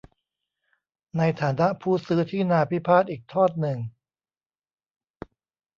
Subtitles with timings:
[1.17, 3.79] ในฐานะผู้ซื้อที่นาพิพาทอีกทอดหนึ่ง